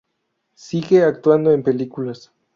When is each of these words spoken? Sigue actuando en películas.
Sigue 0.55 1.03
actuando 1.03 1.51
en 1.51 1.61
películas. 1.61 2.31